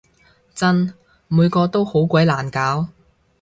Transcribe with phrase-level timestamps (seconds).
[0.55, 0.95] 真！
[1.27, 2.87] 每個都好鬼難搞